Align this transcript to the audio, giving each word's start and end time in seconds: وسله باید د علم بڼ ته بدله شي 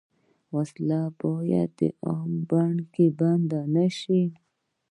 وسله 0.55 1.01
باید 1.21 1.69
د 1.79 1.81
علم 2.05 2.33
بڼ 2.49 2.71
ته 2.91 3.05
بدله 3.19 3.87
شي 3.99 4.23